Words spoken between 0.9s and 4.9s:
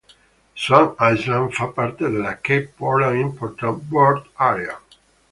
Island fa parte della "Cape Portland Important Bird Area".